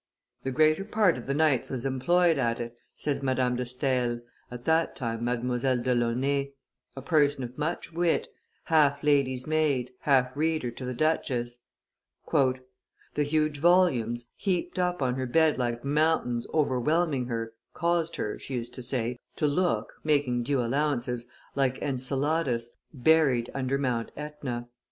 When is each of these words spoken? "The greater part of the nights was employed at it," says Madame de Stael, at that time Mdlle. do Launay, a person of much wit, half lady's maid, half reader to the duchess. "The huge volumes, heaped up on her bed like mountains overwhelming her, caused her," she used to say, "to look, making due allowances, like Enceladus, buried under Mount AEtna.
"The 0.41 0.49
greater 0.49 0.83
part 0.83 1.15
of 1.15 1.27
the 1.27 1.33
nights 1.35 1.69
was 1.69 1.85
employed 1.85 2.39
at 2.39 2.59
it," 2.59 2.75
says 2.95 3.21
Madame 3.21 3.55
de 3.55 3.67
Stael, 3.67 4.19
at 4.49 4.65
that 4.65 4.95
time 4.95 5.21
Mdlle. 5.21 5.83
do 5.83 5.93
Launay, 5.93 6.53
a 6.95 7.03
person 7.03 7.43
of 7.43 7.55
much 7.55 7.91
wit, 7.93 8.27
half 8.63 9.03
lady's 9.03 9.45
maid, 9.45 9.91
half 9.99 10.35
reader 10.35 10.71
to 10.71 10.85
the 10.85 10.95
duchess. 10.95 11.59
"The 12.33 12.59
huge 13.17 13.59
volumes, 13.59 14.25
heaped 14.35 14.79
up 14.79 15.03
on 15.03 15.13
her 15.17 15.27
bed 15.27 15.59
like 15.59 15.85
mountains 15.85 16.47
overwhelming 16.51 17.27
her, 17.27 17.53
caused 17.75 18.15
her," 18.15 18.39
she 18.39 18.55
used 18.55 18.73
to 18.73 18.81
say, 18.81 19.19
"to 19.35 19.45
look, 19.45 19.93
making 20.03 20.41
due 20.41 20.63
allowances, 20.65 21.29
like 21.53 21.79
Enceladus, 21.79 22.75
buried 22.91 23.51
under 23.53 23.77
Mount 23.77 24.09
AEtna. 24.17 24.67